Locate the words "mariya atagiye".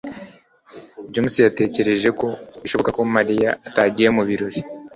3.15-4.09